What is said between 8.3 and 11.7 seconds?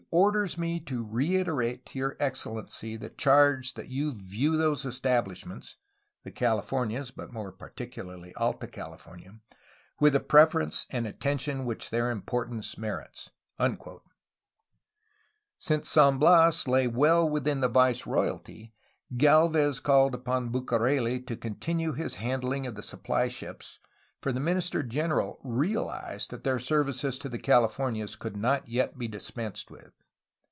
Alta California] with the preference and attention